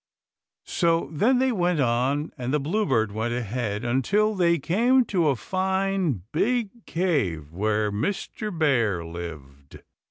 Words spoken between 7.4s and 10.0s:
where Mr. Bear lived.